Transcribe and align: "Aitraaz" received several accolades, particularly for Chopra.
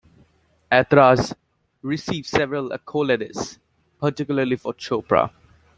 "Aitraaz" 0.71 1.35
received 1.83 2.25
several 2.25 2.69
accolades, 2.71 3.59
particularly 3.99 4.55
for 4.55 4.73
Chopra. 4.73 5.29